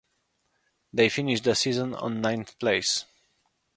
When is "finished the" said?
1.09-1.53